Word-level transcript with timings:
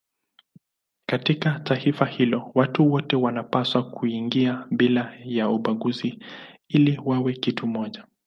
Katika 1.05 1.59
taifa 1.59 2.05
hilo 2.05 2.51
watu 2.55 2.91
wote 2.91 3.15
wanapaswa 3.15 3.91
kuingia 3.91 4.67
bila 4.71 5.13
ya 5.25 5.49
ubaguzi 5.49 6.19
ili 6.67 7.01
wawe 7.05 7.33
kitu 7.33 7.63
kimoja. 7.65 8.05